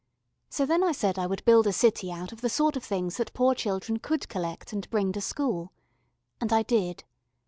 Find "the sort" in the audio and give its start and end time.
2.41-2.75